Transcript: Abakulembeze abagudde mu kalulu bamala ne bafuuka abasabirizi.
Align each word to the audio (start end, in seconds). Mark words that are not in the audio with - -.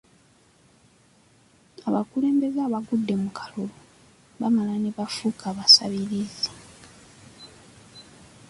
Abakulembeze 1.87 2.59
abagudde 2.67 3.13
mu 3.21 3.29
kalulu 3.37 3.75
bamala 4.39 4.73
ne 4.79 4.89
bafuuka 4.97 5.43
abasabirizi. 5.53 6.47